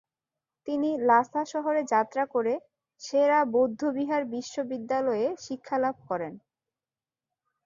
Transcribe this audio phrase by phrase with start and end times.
[0.67, 2.53] তিনি লাসা শহরে যাত্রা করে
[3.01, 6.33] সে-রা বৌদ্ধবিহার বিশ্ববিদ্যালয়ে শিক্ষালাভ করেন।